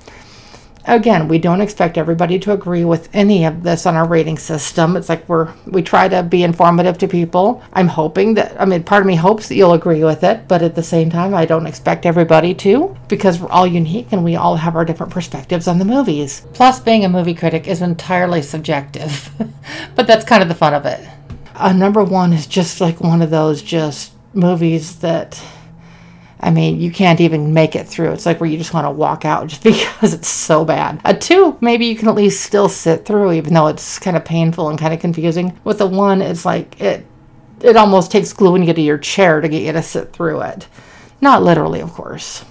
Again, 0.85 1.29
we 1.29 1.39
don't 1.39 1.61
expect 1.61 1.97
everybody 1.97 2.39
to 2.41 2.53
agree 2.53 2.85
with 2.85 3.09
any 3.13 3.45
of 3.45 3.63
this 3.63 3.87
on 3.87 3.95
our 3.95 4.07
rating 4.07 4.37
system. 4.37 4.97
It's 4.97 5.09
like 5.09 5.29
we're 5.29 5.53
we 5.67 5.83
try 5.83 6.09
to 6.09 6.23
be 6.23 6.43
informative 6.43 6.99
to 6.99 7.09
people. 7.09 7.63
I'm 7.73 7.89
hoping 7.89 8.35
that 8.35 8.61
I 8.61 8.65
mean 8.65 8.83
part 8.83 9.03
of 9.03 9.07
me 9.07 9.15
hopes 9.15 9.49
that 9.49 9.55
you'll 9.55 9.75
agree 9.75 10.03
with 10.03 10.25
it, 10.25 10.49
but 10.49 10.63
at 10.63 10.75
the 10.75 10.83
same 10.83 11.09
time 11.09 11.35
I 11.35 11.45
don't 11.47 11.67
expect 11.67 12.05
everybody 12.05 12.53
to 12.55 12.97
because 13.09 13.39
we're 13.39 13.49
all 13.49 13.67
unique 13.67 14.09
and 14.13 14.25
we 14.25 14.35
all 14.35 14.57
have 14.57 14.75
our 14.75 14.85
different 14.85 15.13
perspectives 15.13 15.69
on 15.69 15.79
the 15.79 15.85
movies. 15.85 16.47
Plus 16.53 16.81
being 16.81 17.05
a 17.05 17.09
movie 17.09 17.35
critic 17.35 17.69
is 17.69 17.81
entirely 17.81 18.43
subjective. 18.43 19.31
but 19.95 20.07
that's 20.07 20.25
kind 20.25 20.43
of 20.43 20.49
the 20.49 20.55
fun 20.55 20.75
of 20.75 20.85
it. 20.85 21.07
Uh, 21.55 21.73
number 21.73 22.03
1 22.03 22.33
is 22.33 22.47
just 22.47 22.81
like 22.81 23.01
one 23.01 23.23
of 23.23 23.31
those 23.31 23.63
just 23.63 24.13
movies 24.35 24.97
that 24.97 25.41
I 26.43 26.51
mean, 26.51 26.81
you 26.81 26.91
can't 26.91 27.21
even 27.21 27.55
make 27.55 27.77
it 27.77 27.87
through. 27.87 28.13
It's 28.13 28.27
like 28.27 28.41
where 28.41 28.51
you 28.51 28.59
just 28.59 28.75
want 28.75 28.87
to 28.87 28.91
walk 28.91 29.25
out 29.25 29.47
just 29.49 29.63
because 29.63 30.13
it's 30.13 30.29
so 30.29 30.65
bad. 30.65 31.01
A 31.05 31.15
two, 31.15 31.57
maybe 31.61 31.87
you 31.87 31.97
can 31.97 32.09
at 32.09 32.15
least 32.15 32.43
still 32.43 32.69
sit 32.69 33.05
through, 33.05 33.33
even 33.33 33.55
though 33.55 33.69
it's 33.69 33.99
kind 33.99 34.17
of 34.17 34.25
painful 34.25 34.69
and 34.69 34.79
kind 34.79 34.93
of 34.93 35.01
confusing. 35.01 35.59
With 35.65 35.81
a 35.81 35.87
one, 35.87 36.21
it's 36.21 36.45
like 36.45 36.81
it 36.81 37.07
it 37.61 37.77
almost 37.77 38.11
takes 38.11 38.33
glue 38.33 38.53
when 38.53 38.63
you 38.63 38.73
to 38.73 38.81
your 38.81 38.99
chair 38.99 39.41
to 39.41 39.49
get 39.49 39.63
you 39.63 39.73
to 39.73 39.83
sit 39.83 40.13
through 40.13 40.41
it. 40.41 40.67
Not 41.21 41.45
literally, 41.45 41.81
of 41.81 41.93
course. 41.93 42.45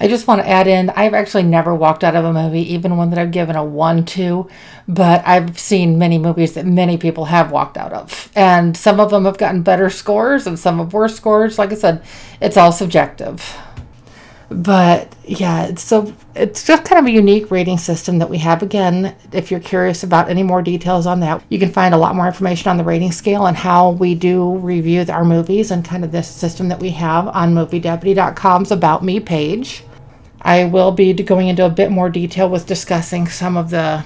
I 0.00 0.08
just 0.08 0.26
want 0.26 0.40
to 0.40 0.48
add 0.48 0.66
in 0.66 0.88
I've 0.90 1.12
actually 1.12 1.42
never 1.42 1.74
walked 1.74 2.02
out 2.02 2.16
of 2.16 2.24
a 2.24 2.32
movie, 2.32 2.72
even 2.72 2.96
one 2.96 3.10
that 3.10 3.18
I've 3.18 3.30
given 3.30 3.54
a 3.54 3.64
1 3.64 4.06
to, 4.06 4.48
but 4.88 5.22
I've 5.26 5.58
seen 5.58 5.98
many 5.98 6.16
movies 6.16 6.54
that 6.54 6.64
many 6.64 6.96
people 6.96 7.26
have 7.26 7.52
walked 7.52 7.76
out 7.76 7.92
of. 7.92 8.32
And 8.34 8.74
some 8.76 8.98
of 8.98 9.10
them 9.10 9.26
have 9.26 9.36
gotten 9.36 9.62
better 9.62 9.90
scores 9.90 10.46
and 10.46 10.58
some 10.58 10.78
have 10.78 10.94
worse 10.94 11.14
scores. 11.14 11.58
Like 11.58 11.72
I 11.72 11.74
said, 11.74 12.02
it's 12.40 12.56
all 12.56 12.72
subjective. 12.72 13.56
But 14.48 15.14
yeah, 15.24 15.66
it's 15.66 15.82
so 15.82 16.12
it's 16.34 16.66
just 16.66 16.84
kind 16.84 16.98
of 16.98 17.06
a 17.06 17.14
unique 17.14 17.52
rating 17.52 17.78
system 17.78 18.18
that 18.18 18.28
we 18.28 18.38
have. 18.38 18.64
Again, 18.64 19.14
if 19.32 19.48
you're 19.48 19.60
curious 19.60 20.02
about 20.02 20.28
any 20.28 20.42
more 20.42 20.60
details 20.60 21.06
on 21.06 21.20
that, 21.20 21.44
you 21.50 21.58
can 21.60 21.70
find 21.70 21.94
a 21.94 21.98
lot 21.98 22.16
more 22.16 22.26
information 22.26 22.68
on 22.68 22.76
the 22.76 22.82
rating 22.82 23.12
scale 23.12 23.46
and 23.46 23.56
how 23.56 23.90
we 23.90 24.16
do 24.16 24.56
review 24.56 25.04
our 25.08 25.24
movies 25.24 25.70
and 25.70 25.84
kind 25.84 26.04
of 26.04 26.10
this 26.10 26.28
system 26.28 26.68
that 26.68 26.80
we 26.80 26.90
have 26.90 27.28
on 27.28 27.54
MovieDeputy.com's 27.54 28.72
About 28.72 29.04
Me 29.04 29.20
page. 29.20 29.84
I 30.42 30.64
will 30.64 30.92
be 30.92 31.12
going 31.12 31.48
into 31.48 31.66
a 31.66 31.70
bit 31.70 31.90
more 31.90 32.08
detail 32.08 32.48
with 32.48 32.66
discussing 32.66 33.28
some 33.28 33.56
of 33.56 33.70
the 33.70 34.04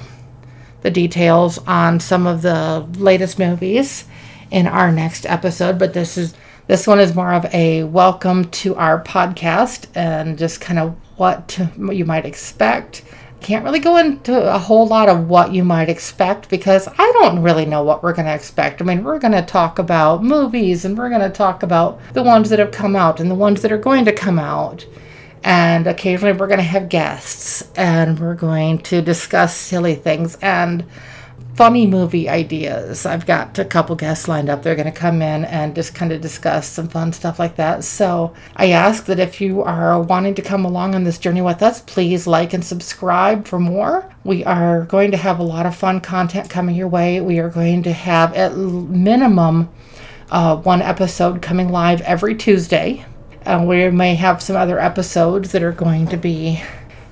the 0.83 0.91
details 0.91 1.59
on 1.67 1.99
some 1.99 2.27
of 2.27 2.43
the 2.43 2.87
latest 2.99 3.39
movies 3.39 4.05
in 4.51 4.67
our 4.67 4.93
next 4.93 5.25
episode, 5.25 5.79
but 5.79 5.95
this 5.95 6.19
is 6.19 6.35
this 6.67 6.87
one 6.87 6.99
is 6.99 7.15
more 7.15 7.33
of 7.33 7.45
a 7.55 7.85
welcome 7.85 8.51
to 8.51 8.75
our 8.77 9.03
podcast 9.03 9.87
and 9.95 10.39
just 10.39 10.61
kind 10.61 10.79
of 10.79 10.97
what, 11.17 11.47
to, 11.49 11.67
what 11.77 11.97
you 11.97 12.07
might 12.07 12.25
expect. 12.25 13.05
Can't 13.41 13.65
really 13.65 13.81
go 13.81 13.99
into 13.99 14.35
a 14.35 14.59
whole 14.59 14.87
lot 14.87 15.11
of 15.11 15.29
what 15.29 15.53
you 15.53 15.63
might 15.63 15.91
expect 15.91 16.49
because 16.49 16.89
I 16.89 17.13
don't 17.21 17.43
really 17.43 17.67
know 17.67 17.83
what 17.83 18.03
we're 18.03 18.15
going 18.15 18.27
to 18.27 18.35
expect. 18.35 18.81
I 18.81 18.87
mean, 18.87 19.05
we're 19.05 19.19
going 19.19 19.33
to 19.35 19.43
talk 19.43 19.79
about 19.79 20.25
movies 20.25 20.87
and 20.87 20.97
we're 20.97 21.11
going 21.11 21.21
to 21.21 21.29
talk 21.29 21.63
about 21.63 22.01
the 22.15 22.23
ones 22.23 22.49
that 22.49 22.59
have 22.59 22.73
come 22.73 22.97
out 22.97 23.21
and 23.21 23.31
the 23.31 23.35
ones 23.35 23.61
that 23.61 23.73
are 23.73 23.79
going 23.79 24.07
to 24.07 24.13
come 24.13 24.39
out 24.39 24.87
and 25.45 25.87
occasionally 25.87 26.33
we're 26.33 26.47
going 26.47 26.59
to 26.59 26.65
have 26.65 26.89
guests 26.89 27.69
and 27.77 28.19
we're 28.19 28.35
going 28.35 28.79
to 28.79 29.03
discuss 29.03 29.55
silly 29.55 29.95
things 29.95 30.37
and 30.37 30.85
funny 31.55 31.87
movie 31.87 32.29
ideas. 32.29 33.07
I've 33.07 33.27
got 33.27 33.59
a 33.59 33.65
couple 33.65 33.95
guests 33.95 34.27
lined 34.27 34.49
up. 34.49 34.63
They're 34.63 34.75
going 34.75 34.91
to 34.93 34.99
come 34.99 35.23
in 35.23 35.45
and 35.45 35.75
just 35.75 35.95
kind 35.95 36.11
of 36.13 36.21
discuss 36.21 36.67
some 36.67 36.89
fun 36.89 37.13
stuff 37.13 37.39
like 37.39 37.57
that. 37.57 37.85
So 37.85 38.35
I 38.57 38.71
ask 38.71 39.05
that 39.05 39.21
if 39.21 39.41
you 39.41 39.63
are 39.63 40.01
wanting 40.01 40.35
to 40.37 40.43
come 40.43 40.65
along 40.65 40.95
on 40.95 41.05
this 41.05 41.19
journey 41.19 41.43
with 41.43 41.63
us, 41.63 41.83
please 41.83 42.27
like 42.27 42.55
and 42.55 42.65
subscribe 42.65 43.47
for 43.47 43.61
more. 43.61 44.13
We 44.25 44.45
are 44.45 44.85
going 44.87 45.11
to 45.13 45.17
have 45.17 45.39
a 45.39 45.45
lot 45.45 45.67
of 45.67 45.77
fun 45.77 46.01
content 46.01 46.51
coming 46.51 46.75
your 46.75 46.89
way. 46.89 47.21
We 47.21 47.39
are 47.39 47.51
going 47.51 47.83
to 47.85 47.93
have 47.93 48.35
at 48.35 48.57
minimum 48.57 49.71
uh, 50.31 50.57
one 50.57 50.83
episode 50.83 51.43
coming 51.43 51.69
live 51.69 52.01
every 52.01 52.35
Tuesday. 52.35 53.05
Uh, 53.47 53.63
we 53.67 53.91
may 53.91 54.15
have 54.15 54.43
some 54.43 54.57
other 54.57 54.79
episodes 54.81 55.53
that 55.53 55.63
are 55.63 55.73
going 55.73 56.07
to 56.09 56.17
be, 56.17 56.63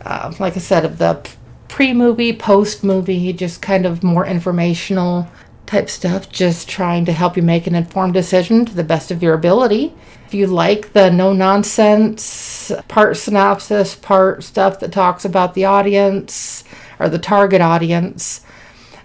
uh, 0.05 0.33
like 0.39 0.57
I 0.57 0.61
said, 0.61 0.85
of 0.85 0.99
the 0.99 1.29
pre 1.69 1.93
movie, 1.93 2.33
post 2.33 2.83
movie, 2.83 3.33
just 3.33 3.61
kind 3.61 3.85
of 3.85 4.03
more 4.03 4.27
informational 4.27 5.29
type 5.67 5.91
stuff, 5.91 6.31
just 6.31 6.69
trying 6.69 7.05
to 7.05 7.13
help 7.13 7.37
you 7.37 7.43
make 7.43 7.67
an 7.67 7.75
informed 7.75 8.15
decision 8.15 8.65
to 8.65 8.75
the 8.75 8.85
best 8.85 9.11
of 9.11 9.23
your 9.23 9.35
ability. 9.35 9.95
If 10.27 10.35
you 10.35 10.47
like 10.47 10.95
the 10.95 11.11
no 11.11 11.33
nonsense, 11.33 12.73
part 12.89 13.17
synopsis, 13.17 13.95
part 13.95 14.43
stuff 14.43 14.81
that 14.81 14.93
talks 14.93 15.27
about 15.27 15.53
the 15.55 15.67
audience 15.67 16.65
or 16.99 17.11
the 17.11 17.19
target 17.19 17.61
audience, 17.61 18.41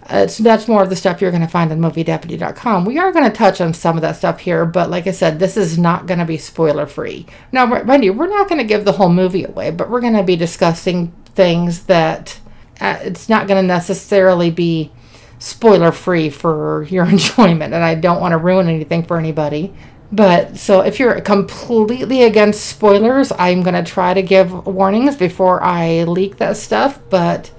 uh, 0.09 0.25
that's 0.39 0.67
more 0.67 0.81
of 0.81 0.89
the 0.89 0.95
stuff 0.95 1.19
you're 1.19 1.31
going 1.31 1.41
to 1.41 1.47
find 1.47 1.71
on 1.71 1.79
moviedeputy.com. 1.79 2.85
We 2.85 2.97
are 2.97 3.11
going 3.11 3.29
to 3.29 3.35
touch 3.35 3.59
on 3.59 3.73
some 3.73 3.97
of 3.97 4.01
that 4.03 4.15
stuff 4.15 4.39
here, 4.39 4.65
but 4.65 4.89
like 4.89 5.05
I 5.05 5.11
said, 5.11 5.37
this 5.37 5.57
is 5.57 5.77
not 5.77 6.05
going 6.05 6.19
to 6.19 6.25
be 6.25 6.37
spoiler 6.37 6.85
free. 6.85 7.25
Now, 7.51 7.65
you, 7.97 8.13
we're 8.13 8.27
not 8.27 8.47
going 8.47 8.59
to 8.59 8.67
give 8.67 8.85
the 8.85 8.93
whole 8.93 9.09
movie 9.09 9.43
away, 9.43 9.71
but 9.71 9.89
we're 9.89 10.01
going 10.01 10.15
to 10.15 10.23
be 10.23 10.37
discussing 10.37 11.11
things 11.35 11.83
that 11.83 12.39
uh, 12.79 12.99
it's 13.01 13.27
not 13.27 13.47
going 13.47 13.61
to 13.61 13.67
necessarily 13.67 14.49
be 14.49 14.91
spoiler 15.39 15.91
free 15.91 16.29
for 16.29 16.83
your 16.83 17.05
enjoyment, 17.09 17.73
and 17.73 17.83
I 17.83 17.95
don't 17.95 18.21
want 18.21 18.31
to 18.31 18.37
ruin 18.37 18.69
anything 18.69 19.03
for 19.03 19.17
anybody. 19.17 19.73
But 20.09 20.57
so 20.57 20.81
if 20.81 20.99
you're 20.99 21.19
completely 21.19 22.23
against 22.23 22.65
spoilers, 22.65 23.33
I'm 23.37 23.61
going 23.61 23.73
to 23.73 23.83
try 23.83 24.13
to 24.13 24.21
give 24.21 24.65
warnings 24.65 25.17
before 25.17 25.61
I 25.61 26.03
leak 26.03 26.37
that 26.37 26.55
stuff, 26.55 27.01
but 27.09 27.51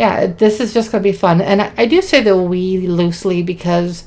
yeah, 0.00 0.28
this 0.28 0.60
is 0.60 0.72
just 0.72 0.90
going 0.90 1.02
to 1.02 1.10
be 1.10 1.14
fun. 1.14 1.42
And 1.42 1.60
I, 1.60 1.72
I, 1.76 1.84
do 1.84 2.00
say 2.00 2.22
the 2.22 2.34
we 2.34 2.86
loosely 2.86 3.42
because 3.42 4.06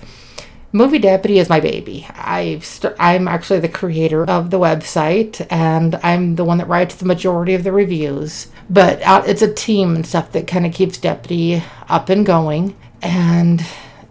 Movie 0.71 0.97
Deputy 0.97 1.38
is 1.38 1.50
my 1.50 1.59
baby. 1.59 2.07
I've 2.15 2.65
st- 2.65 2.95
I'm 2.97 3.27
actually 3.27 3.59
the 3.59 3.69
creator 3.69 4.27
of 4.27 4.50
the 4.50 4.57
website, 4.57 5.45
and 5.51 5.93
I'm 6.01 6.33
the 6.33 6.45
one 6.45 6.57
that 6.57 6.67
writes 6.67 6.95
the 6.95 7.05
majority 7.05 7.53
of 7.53 7.63
the 7.63 7.71
reviews. 7.71 8.47
But 8.71 9.03
uh, 9.03 9.21
it's 9.27 9.43
a 9.43 9.53
team 9.53 9.95
and 9.95 10.03
stuff 10.03 10.31
that 10.31 10.47
kind 10.47 10.65
of 10.65 10.73
keeps 10.73 10.97
Deputy 10.97 11.62
up 11.88 12.09
and 12.09 12.25
going. 12.25 12.75
And 13.03 13.63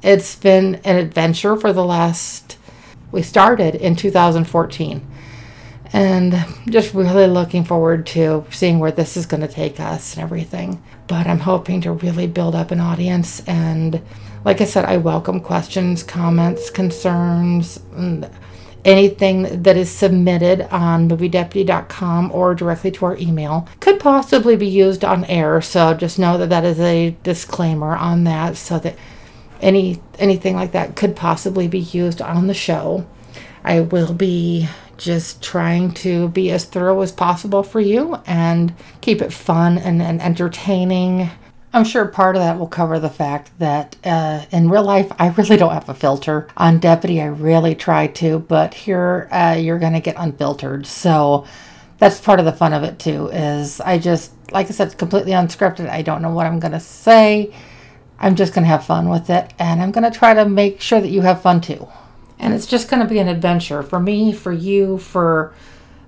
it's 0.05 0.37
been 0.37 0.77
an 0.85 0.99
adventure 0.99 1.57
for 1.57 1.73
the 1.73 1.85
last. 1.85 2.59
We 3.11 3.23
started 3.23 3.75
in 3.75 3.97
2014 3.97 5.05
and 5.93 6.45
just 6.69 6.95
really 6.95 7.27
looking 7.27 7.65
forward 7.65 8.07
to 8.07 8.47
seeing 8.53 8.79
where 8.79 8.93
this 8.93 9.17
is 9.17 9.27
going 9.27 9.41
to 9.41 9.49
take 9.49 9.81
us 9.81 10.15
and 10.15 10.23
everything. 10.23 10.81
But 11.13 11.27
I'm 11.27 11.41
hoping 11.41 11.83
to 11.83 11.93
really 11.93 12.27
build 12.27 12.55
up 12.55 12.71
an 12.71 12.81
audience. 12.81 13.47
And 13.47 14.01
like 14.47 14.63
I 14.63 14.65
said, 14.65 14.87
I 14.87 14.97
welcome 14.97 15.41
questions, 15.41 16.03
comments, 16.03 16.71
concerns, 16.71 17.79
anything 18.83 19.63
that 19.63 19.77
is 19.77 19.91
submitted 19.91 20.63
on 20.73 21.11
moviedeputy.com 21.11 22.33
or 22.33 22.55
directly 22.55 22.93
to 22.93 23.05
our 23.05 23.17
email 23.19 23.69
could 23.81 24.01
possibly 24.01 24.57
be 24.57 24.67
used 24.67 25.05
on 25.05 25.27
air. 25.27 25.61
So 25.61 25.93
just 25.93 26.19
know 26.19 26.39
that 26.39 26.49
that 26.49 26.65
is 26.65 26.81
a 26.81 27.15
disclaimer 27.23 27.95
on 27.95 28.25
that 28.25 28.57
so 28.57 28.79
that 28.79 28.97
any 29.61 30.01
anything 30.19 30.57
like 30.57 30.73
that 30.73 30.97
could 30.97 31.15
possibly 31.15 31.69
be 31.69 31.81
used 31.81 32.23
on 32.23 32.47
the 32.47 32.55
show. 32.55 33.07
I 33.63 33.81
will 33.81 34.15
be 34.15 34.67
just 35.03 35.43
trying 35.43 35.93
to 35.93 36.29
be 36.29 36.51
as 36.53 36.65
thorough 36.65 37.01
as 37.01 37.11
possible 37.11 37.65
for 37.65 37.81
you 37.81 38.15
and 38.25 38.73
keep 39.01 39.21
it 39.21 39.33
fun 39.33 39.77
and, 39.77 40.01
and 40.01 40.23
entertaining. 40.23 41.29
I'm 41.73 41.85
sure 41.85 42.07
part 42.07 42.37
of 42.37 42.43
that 42.43 42.59
will 42.59 42.69
cover 42.69 43.01
the 43.01 43.11
fact 43.11 43.51
that 43.59 43.97
uh, 44.05 44.45
in 44.53 44.71
real 44.71 44.85
life, 44.85 45.11
I 45.19 45.29
really 45.31 45.57
don't 45.57 45.73
have 45.73 45.89
a 45.89 45.95
filter. 45.95 46.47
On 46.57 46.79
Deputy, 46.79 47.21
I 47.21 47.27
really 47.27 47.75
try 47.75 48.07
to, 48.09 48.39
but 48.39 48.75
here 48.75 49.29
uh, 49.33 49.57
you're 49.59 49.81
going 49.81 49.95
to 49.95 50.01
get 50.01 50.15
unfiltered. 50.19 50.87
So 50.87 51.47
that's 51.99 52.21
part 52.21 52.39
of 52.39 52.45
the 52.45 52.53
fun 52.53 52.73
of 52.73 52.85
it 52.85 53.01
too, 53.01 53.29
is 53.29 53.81
I 53.81 53.99
just, 53.99 54.33
like 54.53 54.69
I 54.69 54.71
said, 54.71 54.97
completely 54.99 55.33
unscripted. 55.33 55.89
I 55.89 56.03
don't 56.03 56.23
know 56.23 56.31
what 56.33 56.47
I'm 56.47 56.61
going 56.61 56.73
to 56.73 56.81
say. 56.81 57.53
I'm 58.21 58.37
just 58.37 58.55
going 58.55 58.63
to 58.63 58.69
have 58.69 58.87
fun 58.87 59.09
with 59.09 59.31
it, 59.31 59.53
and 59.59 59.83
I'm 59.83 59.91
going 59.91 60.09
to 60.09 60.17
try 60.17 60.33
to 60.33 60.49
make 60.49 60.81
sure 60.81 61.01
that 61.01 61.09
you 61.09 61.23
have 61.23 61.43
fun 61.43 61.61
too 61.61 61.89
and 62.39 62.55
it's 62.55 62.67
just 62.67 62.89
going 62.89 63.03
to 63.03 63.09
be 63.09 63.19
an 63.19 63.29
adventure 63.29 63.83
for 63.83 64.01
me, 64.01 64.33
for 64.33 64.53
you, 64.53 64.99
for 64.99 65.55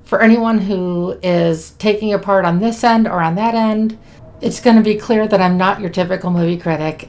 for 0.05 0.21
anyone 0.21 0.59
who 0.59 1.19
is 1.23 1.71
taking 1.73 2.13
a 2.13 2.19
part 2.19 2.45
on 2.45 2.61
this 2.61 2.85
end 2.85 3.07
or 3.07 3.21
on 3.21 3.35
that 3.37 3.55
end. 3.55 3.99
It's 4.41 4.61
going 4.61 4.77
to 4.77 4.83
be 4.83 4.97
clear 4.97 5.27
that 5.27 5.41
I'm 5.41 5.57
not 5.57 5.81
your 5.81 5.89
typical 5.89 6.31
movie 6.31 6.59
critic. 6.59 7.09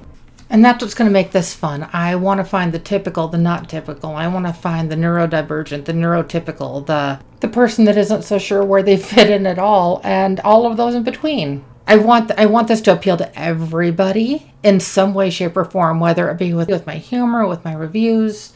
And 0.49 0.63
that's 0.63 0.81
what's 0.81 0.93
going 0.93 1.09
to 1.09 1.13
make 1.13 1.31
this 1.31 1.53
fun. 1.53 1.89
I 1.91 2.15
want 2.15 2.39
to 2.39 2.43
find 2.43 2.71
the 2.71 2.79
typical, 2.79 3.27
the 3.27 3.37
not 3.37 3.67
typical. 3.67 4.11
I 4.11 4.27
want 4.27 4.45
to 4.45 4.53
find 4.53 4.91
the 4.91 4.95
neurodivergent, 4.95 5.85
the 5.85 5.93
neurotypical, 5.93 6.85
the 6.85 7.19
the 7.41 7.47
person 7.47 7.85
that 7.85 7.97
isn't 7.97 8.23
so 8.23 8.37
sure 8.37 8.63
where 8.63 8.83
they 8.83 8.97
fit 9.11 9.29
in 9.29 9.45
at 9.47 9.59
all, 9.59 10.01
and 10.03 10.39
all 10.41 10.69
of 10.69 10.77
those 10.77 10.95
in 10.95 11.03
between. 11.03 11.65
I 11.87 11.97
want 11.97 12.31
I 12.37 12.45
want 12.45 12.67
this 12.67 12.81
to 12.81 12.93
appeal 12.93 13.17
to 13.17 13.39
everybody 13.39 14.53
in 14.63 14.79
some 14.79 15.13
way, 15.13 15.29
shape, 15.29 15.57
or 15.57 15.65
form, 15.65 15.99
whether 15.99 16.29
it 16.29 16.37
be 16.37 16.53
with, 16.53 16.69
with 16.69 16.87
my 16.87 16.95
humor, 16.95 17.47
with 17.47 17.65
my 17.65 17.73
reviews, 17.73 18.53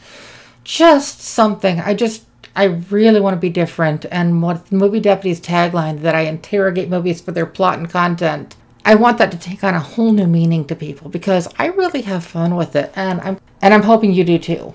just 0.64 1.20
something. 1.20 1.80
I 1.80 1.94
just 1.94 2.24
I 2.54 2.64
really 2.64 3.20
want 3.20 3.34
to 3.34 3.40
be 3.40 3.50
different. 3.50 4.06
And 4.10 4.42
what 4.42 4.70
Movie 4.72 5.00
Deputy's 5.00 5.40
tagline 5.40 6.02
that 6.02 6.14
I 6.14 6.22
interrogate 6.22 6.88
movies 6.88 7.20
for 7.20 7.32
their 7.32 7.46
plot 7.46 7.78
and 7.78 7.88
content. 7.88 8.56
I 8.84 8.94
want 8.94 9.18
that 9.18 9.30
to 9.32 9.38
take 9.38 9.62
on 9.62 9.74
a 9.74 9.80
whole 9.80 10.12
new 10.12 10.26
meaning 10.26 10.64
to 10.66 10.74
people 10.74 11.10
because 11.10 11.46
I 11.58 11.66
really 11.66 12.02
have 12.02 12.24
fun 12.24 12.56
with 12.56 12.74
it 12.74 12.90
and 12.96 13.20
I'm 13.20 13.38
and 13.60 13.74
I'm 13.74 13.82
hoping 13.82 14.12
you 14.12 14.24
do 14.24 14.38
too. 14.38 14.74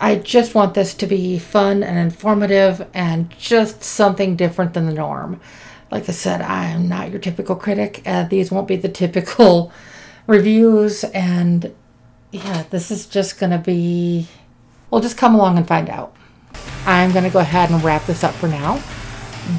I 0.00 0.16
just 0.16 0.54
want 0.54 0.74
this 0.74 0.94
to 0.94 1.06
be 1.06 1.38
fun 1.38 1.82
and 1.82 1.98
informative 1.98 2.88
and 2.94 3.28
just 3.38 3.82
something 3.82 4.36
different 4.36 4.72
than 4.72 4.86
the 4.86 4.94
norm. 4.94 5.40
Like 5.90 6.08
I 6.08 6.12
said, 6.12 6.40
I 6.40 6.66
am 6.66 6.88
not 6.88 7.10
your 7.10 7.18
typical 7.18 7.56
critic. 7.56 8.02
Uh, 8.06 8.22
these 8.22 8.50
won't 8.50 8.68
be 8.68 8.76
the 8.76 8.88
typical 8.88 9.72
reviews 10.26 11.04
and 11.04 11.74
yeah, 12.30 12.62
this 12.70 12.90
is 12.92 13.06
just 13.06 13.40
going 13.40 13.50
to 13.50 13.58
be 13.58 14.28
well, 14.90 15.00
just 15.00 15.16
come 15.16 15.34
along 15.34 15.56
and 15.56 15.66
find 15.66 15.88
out. 15.88 16.14
I'm 16.86 17.12
going 17.12 17.24
to 17.24 17.30
go 17.30 17.40
ahead 17.40 17.70
and 17.70 17.82
wrap 17.82 18.06
this 18.06 18.24
up 18.24 18.34
for 18.34 18.48
now, 18.48 18.82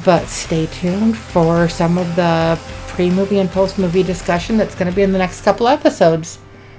but 0.04 0.26
stay 0.26 0.66
tuned 0.66 1.16
for 1.16 1.68
some 1.68 1.98
of 1.98 2.14
the 2.16 2.58
pre 2.88 3.10
movie 3.10 3.38
and 3.38 3.50
post 3.50 3.78
movie 3.78 4.02
discussion 4.02 4.56
that's 4.56 4.74
going 4.74 4.90
to 4.90 4.94
be 4.94 5.02
in 5.02 5.12
the 5.12 5.18
next 5.18 5.42
couple 5.42 5.68
episodes. 5.68 6.38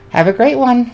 Have 0.09 0.27
a 0.27 0.33
great 0.33 0.55
one. 0.55 0.91